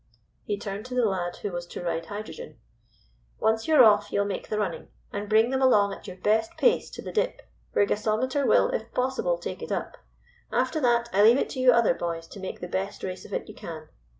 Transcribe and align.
He 0.45 0.57
turned 0.57 0.83
to 0.87 0.95
the 0.95 1.05
lad 1.05 1.35
who 1.43 1.51
was 1.51 1.67
to 1.67 1.83
ride 1.83 2.07
Hydrogen. 2.07 2.57
"Once 3.39 3.67
you 3.67 3.75
are 3.75 3.83
off 3.83 4.11
you 4.11 4.19
will 4.19 4.25
make 4.27 4.49
the 4.49 4.57
running, 4.57 4.87
and 5.13 5.29
bring 5.29 5.51
them 5.51 5.61
along 5.61 5.93
at 5.93 6.07
your 6.07 6.17
best 6.17 6.57
pace 6.57 6.89
to 6.89 7.03
the 7.03 7.11
dip, 7.11 7.43
where 7.73 7.85
Gasometer 7.85 8.47
will, 8.47 8.69
if 8.69 8.91
possible, 8.95 9.37
take 9.37 9.61
it 9.61 9.71
up. 9.71 9.97
After 10.51 10.79
that 10.79 11.07
I 11.13 11.21
leave 11.21 11.37
it 11.37 11.51
to 11.51 11.59
you 11.59 11.71
other 11.71 11.93
boys 11.93 12.25
to 12.29 12.39
make 12.39 12.61
the 12.61 12.67
best 12.67 13.03
race 13.03 13.25
of 13.25 13.33
it 13.33 13.47
you 13.47 13.53
can. 13.53 13.89